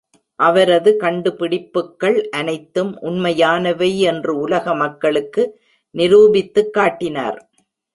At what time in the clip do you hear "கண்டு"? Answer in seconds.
0.97-1.31